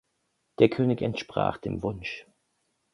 Der 0.57 0.69
König 0.69 1.03
entsprach 1.03 1.57
dem 1.59 1.83
Wunsch. 1.83 2.25